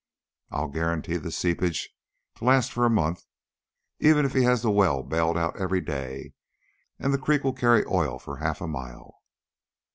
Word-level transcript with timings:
I'll 0.49 0.67
guarantee 0.69 1.17
the 1.17 1.29
seepage 1.31 1.91
to 2.37 2.43
last 2.45 2.71
for 2.71 2.85
a 2.87 2.89
month, 2.89 3.27
even 3.99 4.25
if 4.25 4.33
he 4.33 4.41
has 4.41 4.63
the 4.63 4.71
well 4.71 5.03
bailed 5.03 5.37
out 5.37 5.59
every 5.61 5.79
day, 5.79 6.33
and 6.97 7.13
the 7.13 7.19
creek 7.19 7.43
will 7.43 7.53
carry 7.53 7.85
oil 7.85 8.17
for 8.17 8.37
half 8.37 8.61
a 8.61 8.67
mile." 8.67 9.21